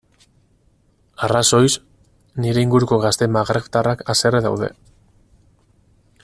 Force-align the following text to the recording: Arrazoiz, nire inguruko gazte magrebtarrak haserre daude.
Arrazoiz, 1.27 1.75
nire 2.45 2.63
inguruko 2.69 2.99
gazte 3.05 3.29
magrebtarrak 3.35 4.03
haserre 4.15 4.43
daude. 4.49 4.71